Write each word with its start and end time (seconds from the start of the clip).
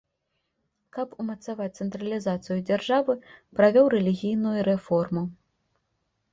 Каб 0.95 1.07
умацаваць 1.23 1.67
цэнтралізацыю 1.83 2.57
дзяржавы, 2.71 3.13
правёў 3.61 3.85
рэлігійную 3.99 4.59
рэформу. 4.73 5.23